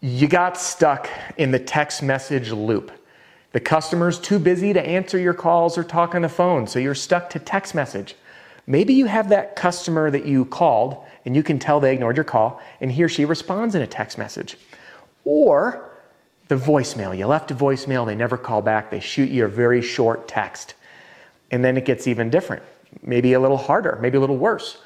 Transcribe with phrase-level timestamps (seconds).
[0.00, 2.92] You got stuck in the text message loop.
[3.52, 6.94] The customer's too busy to answer your calls or talk on the phone, so you're
[6.94, 8.14] stuck to text message.
[8.66, 12.24] Maybe you have that customer that you called and you can tell they ignored your
[12.24, 14.56] call, and he or she responds in a text message.
[15.24, 15.90] Or
[16.48, 17.16] the voicemail.
[17.16, 20.74] You left a voicemail, they never call back, they shoot you a very short text.
[21.50, 22.62] And then it gets even different,
[23.02, 24.78] maybe a little harder, maybe a little worse.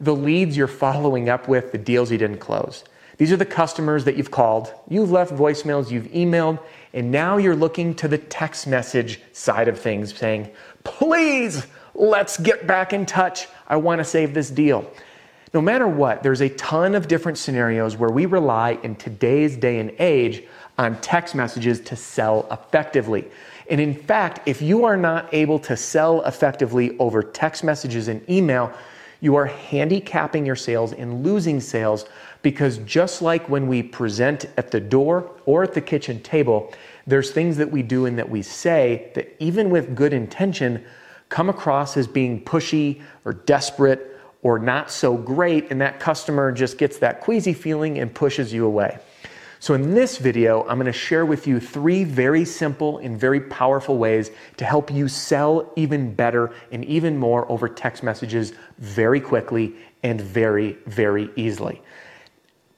[0.00, 2.84] The leads you're following up with, the deals you didn't close.
[3.18, 6.60] These are the customers that you've called, you've left voicemails, you've emailed,
[6.92, 10.50] and now you're looking to the text message side of things saying,
[10.84, 13.48] please, let's get back in touch.
[13.66, 14.88] I want to save this deal.
[15.52, 19.80] No matter what, there's a ton of different scenarios where we rely in today's day
[19.80, 20.44] and age
[20.76, 23.26] on text messages to sell effectively.
[23.68, 28.28] And in fact, if you are not able to sell effectively over text messages and
[28.30, 28.72] email,
[29.20, 32.06] you are handicapping your sales and losing sales
[32.42, 36.72] because just like when we present at the door or at the kitchen table,
[37.06, 40.84] there's things that we do and that we say that even with good intention
[41.28, 46.78] come across as being pushy or desperate or not so great, and that customer just
[46.78, 48.98] gets that queasy feeling and pushes you away.
[49.60, 53.40] So, in this video, I'm going to share with you three very simple and very
[53.40, 59.20] powerful ways to help you sell even better and even more over text messages very
[59.20, 59.74] quickly
[60.04, 61.82] and very, very easily.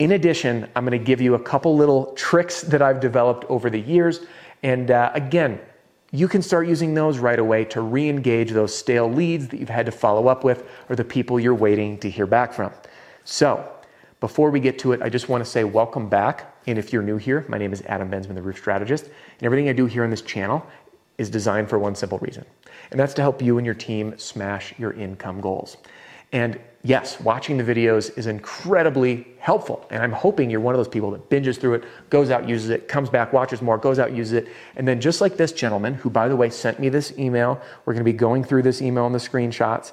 [0.00, 3.68] In addition, I'm going to give you a couple little tricks that I've developed over
[3.68, 4.20] the years.
[4.62, 5.60] And uh, again,
[6.10, 9.68] you can start using those right away to re engage those stale leads that you've
[9.68, 12.72] had to follow up with or the people you're waiting to hear back from.
[13.24, 13.70] So,
[14.20, 16.56] before we get to it, I just want to say welcome back.
[16.66, 19.04] And if you're new here, my name is Adam Bensman, the Roof Strategist.
[19.04, 20.66] And everything I do here on this channel
[21.18, 22.46] is designed for one simple reason,
[22.90, 25.76] and that's to help you and your team smash your income goals.
[26.32, 29.86] And yes, watching the videos is incredibly helpful.
[29.90, 32.70] And I'm hoping you're one of those people that binges through it, goes out, uses
[32.70, 34.48] it, comes back, watches more, goes out, uses it.
[34.76, 37.92] And then just like this gentleman, who by the way sent me this email, we're
[37.92, 39.92] going to be going through this email and the screenshots.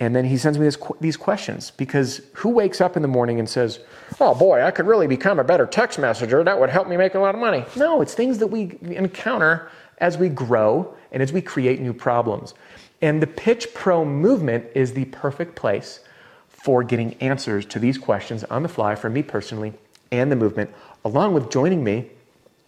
[0.00, 3.38] And then he sends me this, these questions because who wakes up in the morning
[3.38, 3.78] and says,
[4.20, 6.42] Oh boy, I could really become a better text messenger.
[6.42, 7.64] That would help me make a lot of money.
[7.76, 9.70] No, it's things that we encounter
[10.02, 12.52] as we grow and as we create new problems.
[13.00, 16.00] And the Pitch Pro movement is the perfect place
[16.48, 19.72] for getting answers to these questions on the fly for me personally
[20.10, 20.70] and the movement,
[21.04, 22.10] along with joining me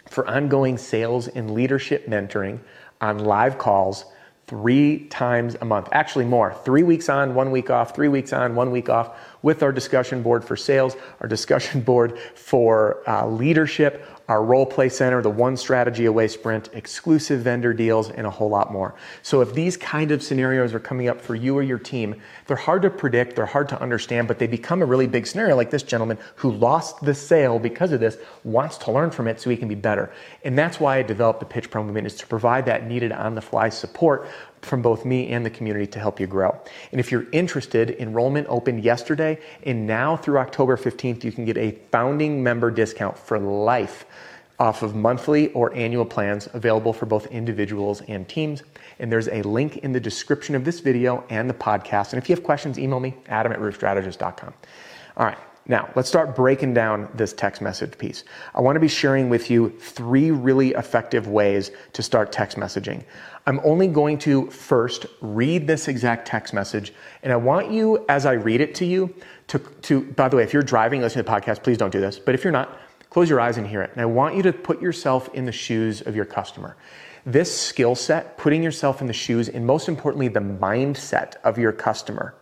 [0.08, 2.58] for ongoing sales and leadership mentoring
[3.00, 4.06] on live calls
[4.46, 5.88] three times a month.
[5.92, 6.54] Actually, more.
[6.64, 10.22] Three weeks on, one week off, three weeks on, one week off, with our discussion
[10.22, 15.54] board for sales, our discussion board for uh, leadership, our role play center, the one
[15.54, 18.94] strategy away sprint, exclusive vendor deals, and a whole lot more.
[19.22, 22.14] So if these kind of scenarios are coming up for you or your team,
[22.46, 25.56] they're hard to predict, they're hard to understand, but they become a really big scenario
[25.56, 29.38] like this gentleman who lost the sale because of this, wants to learn from it
[29.42, 30.10] so he can be better.
[30.42, 33.34] And that's why I developed the Pitch Pro movement is to provide that needed on
[33.34, 34.26] the fly support
[34.64, 36.56] from both me and the community to help you grow.
[36.90, 41.56] And if you're interested, enrollment opened yesterday, and now through October 15th, you can get
[41.56, 44.04] a founding member discount for life
[44.58, 48.62] off of monthly or annual plans available for both individuals and teams.
[48.98, 52.12] And there's a link in the description of this video and the podcast.
[52.12, 54.54] And if you have questions, email me, adam at roofstrategist.com.
[55.16, 55.38] All right.
[55.66, 58.24] Now, let's start breaking down this text message piece.
[58.54, 63.02] I want to be sharing with you three really effective ways to start text messaging.
[63.46, 68.26] I'm only going to first read this exact text message, and I want you, as
[68.26, 69.14] I read it to you,
[69.48, 72.00] to, to by the way, if you're driving, listening to the podcast, please don't do
[72.00, 72.18] this.
[72.18, 72.78] But if you're not,
[73.08, 73.90] close your eyes and hear it.
[73.92, 76.76] And I want you to put yourself in the shoes of your customer.
[77.24, 81.72] This skill set, putting yourself in the shoes, and most importantly, the mindset of your
[81.72, 82.34] customer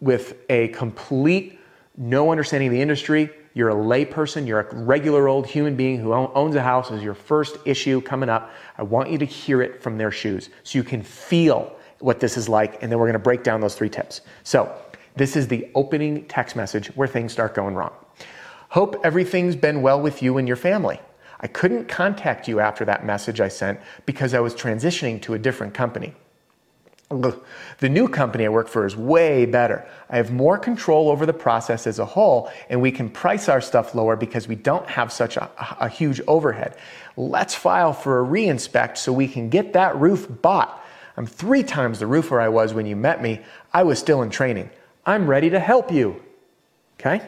[0.00, 1.57] with a complete
[1.98, 6.12] no understanding of the industry, You're a layperson, you're a regular old human being who
[6.12, 8.52] owns a house, is your first issue coming up.
[8.76, 12.36] I want you to hear it from their shoes so you can feel what this
[12.36, 14.20] is like, and then we're gonna break down those three tips.
[14.44, 14.72] So,
[15.16, 17.92] this is the opening text message where things start going wrong.
[18.68, 21.00] Hope everything's been well with you and your family.
[21.40, 25.38] I couldn't contact you after that message I sent because I was transitioning to a
[25.38, 26.14] different company.
[27.10, 29.88] The new company I work for is way better.
[30.10, 33.62] I have more control over the process as a whole, and we can price our
[33.62, 35.50] stuff lower because we don't have such a,
[35.80, 36.76] a huge overhead.
[37.16, 40.84] Let's file for a reinspect so we can get that roof bought.
[41.16, 43.40] I'm three times the roofer I was when you met me.
[43.72, 44.70] I was still in training.
[45.06, 46.22] I'm ready to help you.
[47.00, 47.26] Okay?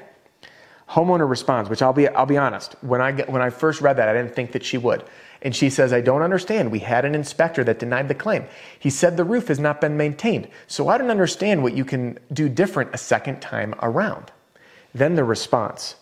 [0.91, 3.97] Homeowner responds, which I'll be, I'll be honest, when I, get, when I first read
[3.97, 5.05] that, I didn't think that she would.
[5.42, 6.70] And she says, I don't understand.
[6.70, 8.44] We had an inspector that denied the claim.
[8.78, 10.48] He said the roof has not been maintained.
[10.66, 14.31] So I don't understand what you can do different a second time around.
[14.94, 15.96] Then the response.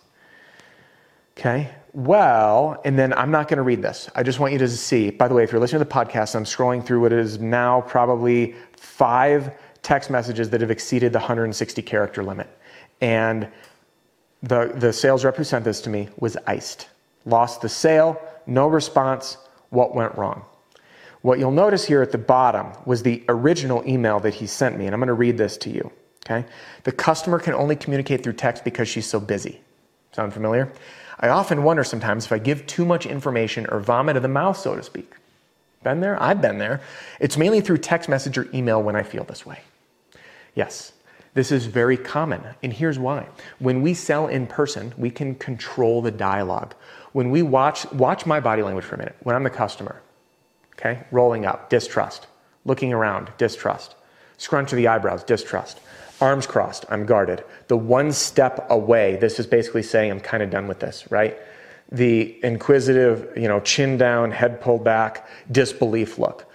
[1.38, 4.10] Okay, well, and then I'm not going to read this.
[4.14, 5.10] I just want you to see.
[5.10, 7.82] By the way, if you're listening to the podcast, I'm scrolling through what is now
[7.82, 9.52] probably five
[9.82, 12.48] text messages that have exceeded the 160 character limit.
[13.00, 13.48] And
[14.42, 16.88] the, the sales rep who sent this to me was iced.
[17.24, 19.36] Lost the sale, no response.
[19.70, 20.44] What went wrong?
[21.22, 24.86] What you'll notice here at the bottom was the original email that he sent me,
[24.86, 25.90] and I'm going to read this to you.
[26.24, 26.46] Okay?
[26.84, 29.60] The customer can only communicate through text because she's so busy.
[30.12, 30.72] Sound familiar?
[31.20, 34.56] I often wonder sometimes if I give too much information or vomit of the mouth,
[34.56, 35.12] so to speak.
[35.82, 36.20] Been there?
[36.22, 36.80] I've been there.
[37.20, 39.60] It's mainly through text message or email when I feel this way.
[40.54, 40.92] Yes,
[41.34, 43.26] this is very common, and here's why.
[43.58, 46.74] When we sell in person, we can control the dialogue.
[47.12, 50.02] When we watch, watch my body language for a minute, when I'm the customer,
[50.74, 52.26] okay, rolling up, distrust,
[52.64, 53.94] looking around, distrust,
[54.36, 55.80] scrunch of the eyebrows, distrust,
[56.20, 57.44] arms crossed, I'm guarded.
[57.68, 61.38] The one step away, this is basically saying I'm kind of done with this, right?
[61.90, 66.50] The inquisitive, you know, chin down, head pulled back, disbelief look.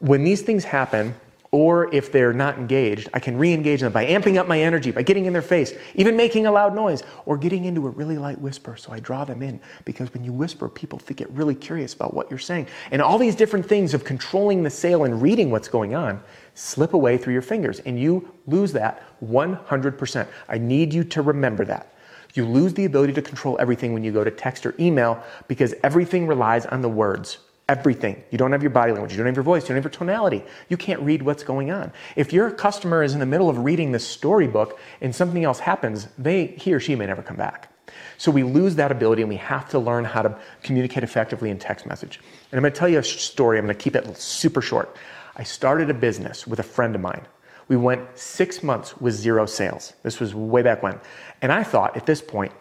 [0.00, 1.14] When these things happen,
[1.54, 4.90] or if they're not engaged, I can re engage them by amping up my energy,
[4.90, 8.18] by getting in their face, even making a loud noise, or getting into a really
[8.18, 9.60] light whisper so I draw them in.
[9.84, 12.66] Because when you whisper, people get really curious about what you're saying.
[12.90, 16.20] And all these different things of controlling the sale and reading what's going on
[16.54, 20.26] slip away through your fingers, and you lose that 100%.
[20.48, 21.94] I need you to remember that.
[22.34, 25.72] You lose the ability to control everything when you go to text or email because
[25.84, 27.38] everything relies on the words.
[27.68, 28.22] Everything.
[28.30, 29.12] You don't have your body language.
[29.12, 29.62] You don't have your voice.
[29.62, 30.44] You don't have your tonality.
[30.68, 31.92] You can't read what's going on.
[32.14, 36.08] If your customer is in the middle of reading this storybook and something else happens,
[36.18, 37.72] they, he or she may never come back.
[38.18, 41.58] So we lose that ability and we have to learn how to communicate effectively in
[41.58, 42.20] text message.
[42.52, 43.58] And I'm going to tell you a story.
[43.58, 44.96] I'm going to keep it super short.
[45.36, 47.26] I started a business with a friend of mine.
[47.68, 49.94] We went six months with zero sales.
[50.02, 51.00] This was way back when.
[51.40, 52.52] And I thought at this point,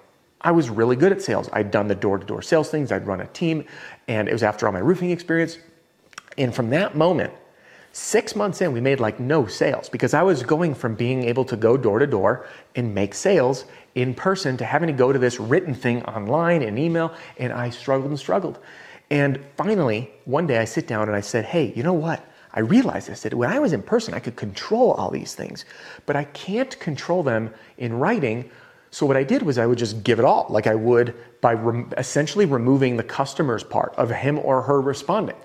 [0.44, 1.50] I was really good at sales.
[1.54, 3.66] I'd done the door to door sales things, I'd run a team,
[4.08, 5.58] and it was after all my roofing experience.
[6.38, 7.32] And from that moment,
[7.94, 11.46] six months in, we made like no sales because I was going from being able
[11.46, 15.20] to go door to door and make sales in person to having to go to
[15.20, 17.14] this written thing online and email.
[17.38, 18.60] And I struggled and struggled.
[19.12, 22.26] And finally, one day I sit down and I said, Hey, you know what?
[22.56, 25.66] I realized I said, when I was in person, I could control all these things,
[26.06, 28.50] but I can't control them in writing
[28.94, 31.54] so what I did was I would just give it all, like I would by
[31.54, 35.36] re- essentially removing the customer's part of him or her responding.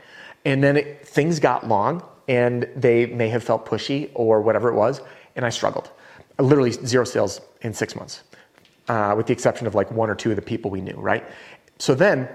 [0.44, 4.74] And then it, things got long and they may have felt pushy or whatever it
[4.74, 5.00] was,
[5.34, 5.90] and I struggled.
[6.38, 8.22] Literally zero sales in six months,
[8.88, 11.24] uh, with the exception of like one or two of the people we knew, right?
[11.78, 12.28] So then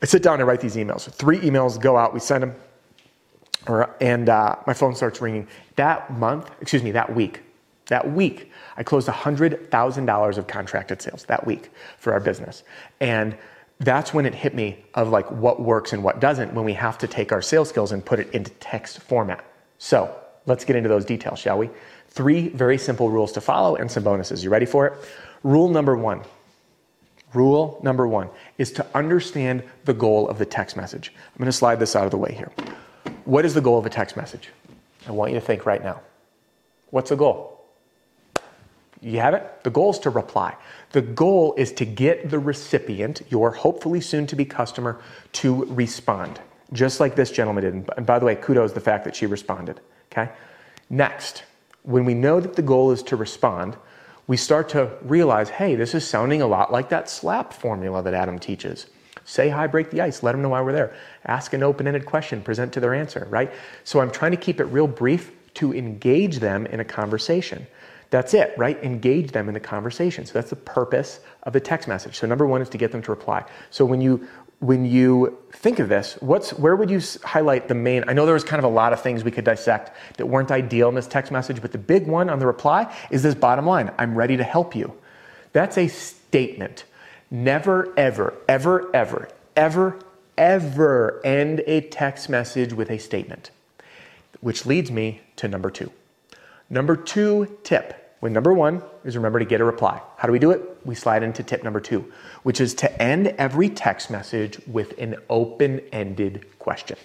[0.00, 1.12] I sit down and write these emails.
[1.12, 2.54] Three emails go out, we send them,
[4.00, 5.46] and uh, my phone starts ringing.
[5.76, 7.42] That month, excuse me, that week,
[7.88, 12.62] that week, I closed $100,000 of contracted sales that week for our business.
[13.00, 13.36] And
[13.80, 16.98] that's when it hit me of like what works and what doesn't when we have
[16.98, 19.44] to take our sales skills and put it into text format.
[19.78, 20.14] So
[20.46, 21.70] let's get into those details, shall we?
[22.08, 24.42] Three very simple rules to follow and some bonuses.
[24.42, 24.92] You ready for it?
[25.42, 26.22] Rule number one.
[27.34, 31.12] Rule number one is to understand the goal of the text message.
[31.14, 32.50] I'm going to slide this out of the way here.
[33.24, 34.48] What is the goal of a text message?
[35.06, 36.00] I want you to think right now.
[36.90, 37.57] What's the goal?
[39.00, 39.62] You have it?
[39.62, 40.56] The goal is to reply.
[40.92, 45.00] The goal is to get the recipient, your hopefully soon to be customer,
[45.34, 46.40] to respond,
[46.72, 47.74] just like this gentleman did.
[47.96, 49.80] And by the way, kudos the fact that she responded.
[50.10, 50.30] Okay?
[50.90, 51.44] Next,
[51.82, 53.76] when we know that the goal is to respond,
[54.26, 58.14] we start to realize hey, this is sounding a lot like that SLAP formula that
[58.14, 58.86] Adam teaches.
[59.24, 60.94] Say hi, break the ice, let them know why we're there.
[61.26, 63.52] Ask an open ended question, present to their answer, right?
[63.84, 67.66] So I'm trying to keep it real brief to engage them in a conversation.
[68.10, 68.82] That's it, right?
[68.82, 70.24] Engage them in the conversation.
[70.24, 72.18] So that's the purpose of the text message.
[72.18, 73.44] So number one is to get them to reply.
[73.70, 74.26] So when you
[74.60, 78.04] when you think of this, what's where would you highlight the main?
[78.08, 80.50] I know there was kind of a lot of things we could dissect that weren't
[80.50, 83.66] ideal in this text message, but the big one on the reply is this bottom
[83.66, 84.94] line: "I'm ready to help you."
[85.52, 86.84] That's a statement.
[87.30, 89.98] Never, ever, ever, ever, ever,
[90.36, 93.50] ever end a text message with a statement,
[94.40, 95.92] which leads me to number two.
[96.70, 100.00] Number two tip when number one is remember to get a reply.
[100.16, 100.62] How do we do it?
[100.84, 105.16] We slide into tip number two, which is to end every text message with an
[105.30, 106.98] open ended question.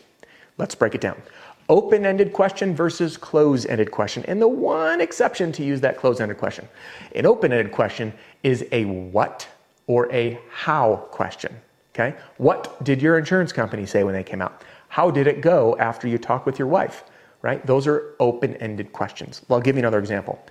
[0.58, 1.22] Let's break it down.
[1.70, 4.25] Open ended question versus close ended question.
[4.27, 6.67] And the one exception to use that close ended question
[7.15, 9.48] an open ended question is a what
[9.88, 11.55] or a how question.
[11.93, 12.17] Okay?
[12.38, 14.63] What did your insurance company say when they came out?
[14.89, 17.03] How did it go after you talked with your wife?
[17.44, 17.64] Right?
[17.64, 19.44] Those are open ended questions.
[19.48, 20.44] Well, I'll give you another example.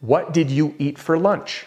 [0.00, 1.64] What did you eat for lunch?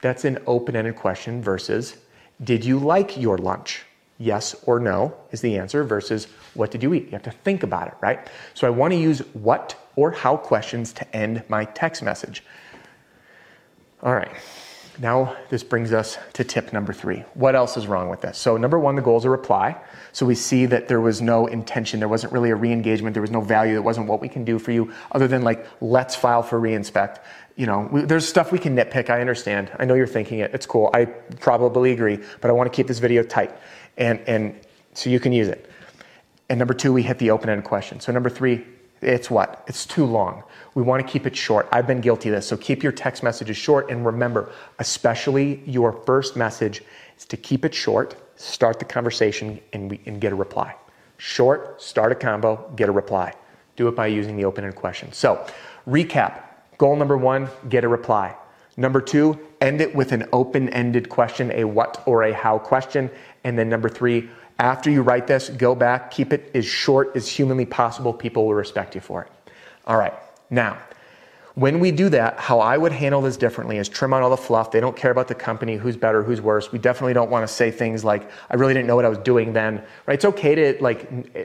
[0.00, 1.96] That's an open ended question versus
[2.44, 3.84] Did you like your lunch?
[4.18, 7.06] Yes or no is the answer versus What did you eat?
[7.06, 8.28] You have to think about it, right?
[8.54, 12.44] So I want to use what or how questions to end my text message.
[14.02, 14.32] All right.
[15.00, 17.24] Now, this brings us to tip number three.
[17.32, 18.36] What else is wrong with this?
[18.36, 19.80] So, number one, the goal is a reply.
[20.12, 23.22] So, we see that there was no intention, there wasn't really a re engagement, there
[23.22, 26.14] was no value, it wasn't what we can do for you, other than like, let's
[26.14, 27.20] file for re-inspect.
[27.56, 29.72] You know, we, there's stuff we can nitpick, I understand.
[29.78, 30.90] I know you're thinking it, it's cool.
[30.92, 33.56] I probably agree, but I want to keep this video tight
[33.96, 34.60] and, and
[34.92, 35.70] so you can use it.
[36.50, 38.00] And number two, we hit the open ended question.
[38.00, 38.66] So, number three,
[39.00, 39.64] it's what?
[39.66, 40.42] It's too long.
[40.74, 41.68] We want to keep it short.
[41.72, 42.46] I've been guilty of this.
[42.46, 43.90] So keep your text messages short.
[43.90, 46.82] And remember, especially your first message,
[47.18, 50.74] is to keep it short, start the conversation, and, we, and get a reply.
[51.16, 53.34] Short, start a combo, get a reply.
[53.76, 55.12] Do it by using the open ended question.
[55.12, 55.46] So,
[55.86, 56.44] recap
[56.80, 58.34] goal number one, get a reply.
[58.78, 63.10] Number two, end it with an open ended question, a what or a how question.
[63.44, 64.30] And then number three,
[64.60, 68.12] after you write this, go back, keep it as short as humanly possible.
[68.12, 69.52] People will respect you for it.
[69.86, 70.12] All right,
[70.50, 70.76] now,
[71.54, 74.36] when we do that, how I would handle this differently is trim out all the
[74.36, 74.70] fluff.
[74.70, 76.70] They don't care about the company, who's better, who's worse.
[76.70, 79.18] We definitely don't want to say things like, I really didn't know what I was
[79.18, 80.14] doing then, right?
[80.14, 81.44] It's okay to like eh,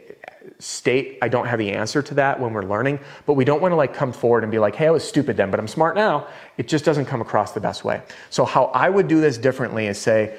[0.60, 3.72] state I don't have the answer to that when we're learning, but we don't want
[3.72, 5.96] to like come forward and be like, hey, I was stupid then, but I'm smart
[5.96, 6.28] now.
[6.58, 8.02] It just doesn't come across the best way.
[8.30, 10.38] So how I would do this differently is say,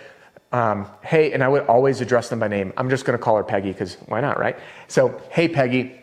[0.52, 2.72] um, hey, and I would always address them by name.
[2.76, 4.56] I'm just going to call her Peggy because why not, right?
[4.88, 5.98] So, hey, Peggy,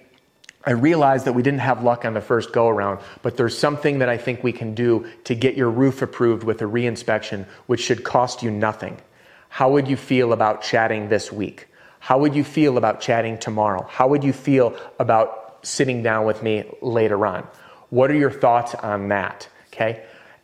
[0.66, 4.00] I realized that we didn't have luck on the first go around, but there's something
[4.00, 7.82] that I think we can do to get your roof approved with a reinspection, which
[7.82, 8.98] should cost you nothing.
[9.50, 11.68] How would you feel about chatting this week?
[12.00, 13.84] How would you feel about chatting tomorrow?
[13.90, 17.48] How would you feel about sitting down with me later on?
[17.90, 19.48] What are your thoughts on that?
[19.68, 20.04] Okay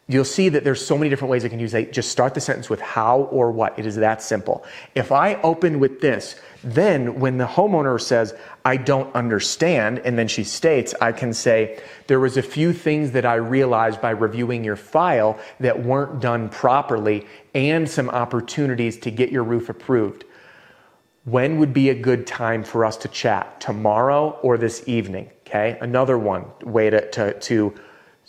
[0.09, 1.93] you'll see that there's so many different ways I can use it.
[1.93, 3.77] Just start the sentence with how or what.
[3.77, 4.65] It is that simple.
[4.95, 8.33] If I open with this, then when the homeowner says,
[8.65, 13.11] I don't understand, and then she states, I can say, there was a few things
[13.11, 19.11] that I realized by reviewing your file that weren't done properly and some opportunities to
[19.11, 20.25] get your roof approved.
[21.25, 23.61] When would be a good time for us to chat?
[23.61, 25.29] Tomorrow or this evening?
[25.45, 25.77] Okay.
[25.81, 27.75] Another one way to, to, to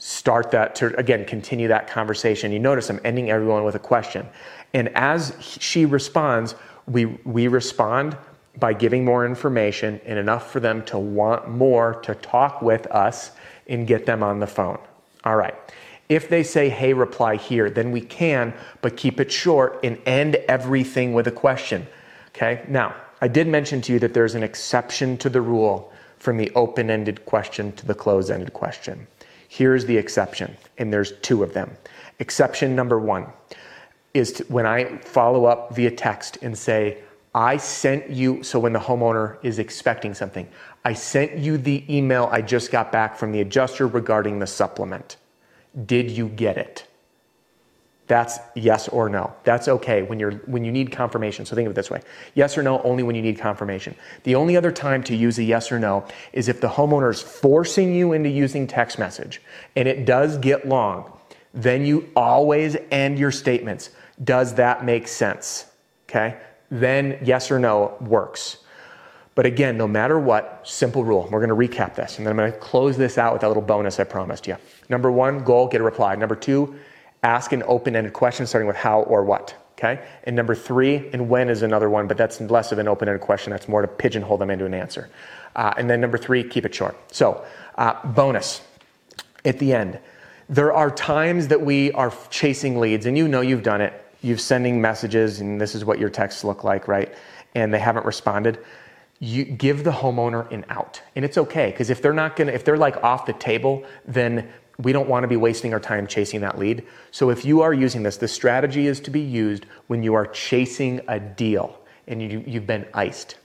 [0.00, 2.50] start that to again continue that conversation.
[2.52, 4.26] You notice i'm ending everyone with a question.
[4.72, 6.54] And as she responds
[6.86, 8.16] we we respond
[8.58, 13.32] by giving more information and enough for them to want more to talk with us
[13.68, 14.78] and get them on the phone.
[15.24, 15.54] All right.
[16.08, 20.36] If they say hey reply here then we can but keep it short and end
[20.48, 21.86] everything with a question.
[22.28, 22.64] Okay?
[22.68, 26.50] Now i did mention to you that there's an exception to the rule from the
[26.54, 29.06] open-ended question to the closed-ended question
[29.52, 31.76] Here's the exception, and there's two of them.
[32.20, 33.26] Exception number one
[34.14, 36.98] is to, when I follow up via text and say,
[37.34, 40.48] I sent you, so when the homeowner is expecting something,
[40.84, 45.16] I sent you the email I just got back from the adjuster regarding the supplement.
[45.84, 46.86] Did you get it?
[48.10, 49.32] That's yes or no.
[49.44, 51.46] That's okay when you're when you need confirmation.
[51.46, 52.02] So think of it this way.
[52.34, 53.94] Yes or no only when you need confirmation.
[54.24, 57.22] The only other time to use a yes or no is if the homeowner is
[57.22, 59.40] forcing you into using text message
[59.76, 61.16] and it does get long,
[61.54, 63.90] then you always end your statements.
[64.24, 65.66] Does that make sense?
[66.08, 66.36] Okay?
[66.68, 68.56] Then yes or no works.
[69.36, 71.28] But again, no matter what, simple rule.
[71.30, 73.48] We're going to recap this and then I'm going to close this out with that
[73.48, 74.56] little bonus I promised you.
[74.88, 76.16] Number 1, goal, get a reply.
[76.16, 76.76] Number 2,
[77.22, 79.54] ask an open-ended question starting with how or what.
[79.78, 80.04] Okay.
[80.24, 83.50] And number three, and when is another one, but that's less of an open-ended question.
[83.50, 85.08] That's more to pigeonhole them into an answer.
[85.56, 86.96] Uh, and then number three, keep it short.
[87.12, 87.44] So,
[87.76, 88.60] uh, bonus
[89.44, 89.98] at the end.
[90.48, 93.94] There are times that we are chasing leads, and you know you've done it.
[94.20, 97.14] You've sending messages, and this is what your texts look like, right?
[97.54, 98.58] And they haven't responded.
[99.18, 102.64] You give the homeowner an out, and it's okay because if they're not gonna, if
[102.64, 104.50] they're like off the table, then
[104.82, 106.86] we don't want to be wasting our time chasing that lead.
[107.10, 110.26] So if you are using this, the strategy is to be used when you are
[110.26, 113.36] chasing a deal and you, you've been iced.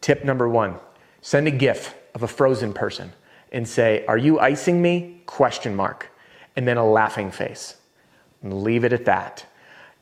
[0.00, 0.76] Tip number one:
[1.20, 3.12] send a GIF of a frozen person
[3.52, 6.10] and say, "Are you icing me?" Question mark
[6.54, 7.76] and then a laughing face.
[8.42, 9.44] And leave it at that.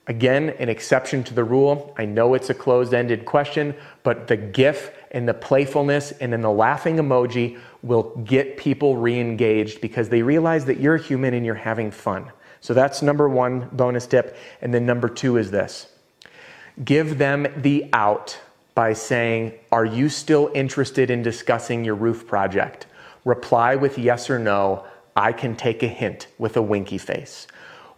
[0.07, 1.95] Again, an exception to the rule.
[1.97, 6.43] I know it's a closed ended question, but the GIF and the playfulness and then
[6.43, 11.45] the laughing emoji will get people re engaged because they realize that you're human and
[11.45, 12.33] you're having fun.
[12.61, 14.37] So that's number one bonus tip.
[14.63, 15.89] And then number two is this
[16.85, 18.41] give them the out
[18.75, 22.87] by saying, Are you still interested in discussing your roof project?
[23.25, 24.85] Reply with yes or no.
[25.17, 27.47] I can take a hint with a winky face.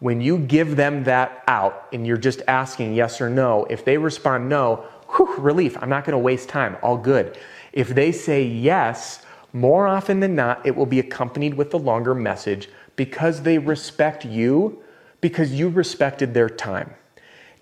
[0.00, 3.96] When you give them that out and you're just asking yes or no, if they
[3.96, 7.38] respond no, whew, relief, I'm not to waste time, all good.
[7.72, 9.24] If they say yes,
[9.56, 14.24] more often than not, it will be accompanied with a longer message because they respect
[14.24, 14.82] you,
[15.20, 16.94] because you respected their time.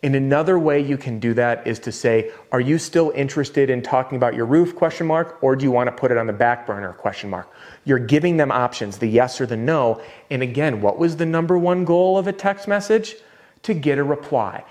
[0.03, 3.81] And another way you can do that is to say, are you still interested in
[3.81, 6.33] talking about your roof question mark or do you want to put it on the
[6.33, 7.49] back burner question mark?
[7.85, 10.03] You're giving them options, the yes or the no.
[10.31, 13.15] And again, what was the number one goal of a text message?
[13.63, 14.65] To get a reply.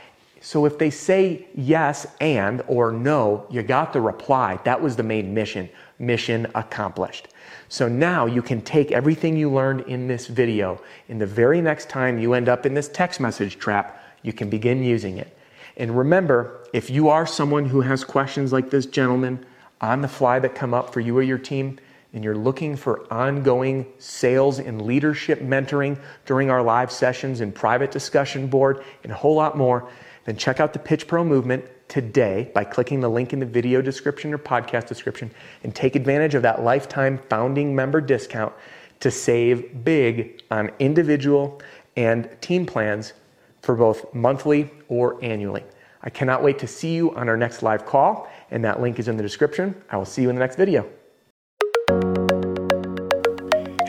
[0.45, 4.59] So if they say yes and or no, you got the reply.
[4.65, 5.69] That was the main mission.
[5.99, 7.29] Mission accomplished.
[7.69, 11.87] So now you can take everything you learned in this video, and the very next
[11.87, 15.37] time you end up in this text message trap, you can begin using it.
[15.77, 19.45] And remember, if you are someone who has questions like this gentleman
[19.79, 21.79] on the fly that come up for you or your team,
[22.13, 27.91] and you're looking for ongoing sales and leadership mentoring during our live sessions and private
[27.91, 29.89] discussion board and a whole lot more,
[30.25, 33.81] then check out the Pitch Pro movement today by clicking the link in the video
[33.81, 35.29] description or podcast description
[35.63, 38.53] and take advantage of that lifetime founding member discount
[38.99, 41.61] to save big on individual
[41.97, 43.13] and team plans
[43.61, 45.63] for both monthly or annually.
[46.01, 49.07] I cannot wait to see you on our next live call, and that link is
[49.07, 49.75] in the description.
[49.89, 50.89] I will see you in the next video.